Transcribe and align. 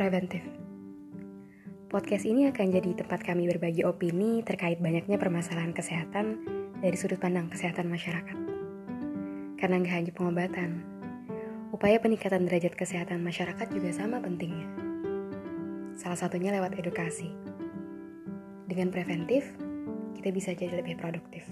Preventif. 0.00 0.40
Podcast 1.92 2.24
ini 2.24 2.48
akan 2.48 2.72
jadi 2.72 2.96
tempat 2.96 3.20
kami 3.20 3.44
berbagi 3.52 3.84
opini 3.84 4.40
terkait 4.40 4.80
banyaknya 4.80 5.20
permasalahan 5.20 5.76
kesehatan 5.76 6.40
dari 6.80 6.96
sudut 6.96 7.20
pandang 7.20 7.52
kesehatan 7.52 7.84
masyarakat. 7.84 8.38
Karena 9.60 9.76
nggak 9.76 9.92
hanya 9.92 10.12
pengobatan, 10.16 10.80
upaya 11.76 12.00
peningkatan 12.00 12.48
derajat 12.48 12.80
kesehatan 12.80 13.20
masyarakat 13.20 13.68
juga 13.68 13.92
sama 13.92 14.24
pentingnya. 14.24 14.72
Salah 16.00 16.16
satunya 16.16 16.48
lewat 16.56 16.80
edukasi. 16.80 17.28
Dengan 18.72 18.88
preventif, 18.88 19.52
kita 20.16 20.32
bisa 20.32 20.56
jadi 20.56 20.80
lebih 20.80 20.96
produktif. 20.96 21.44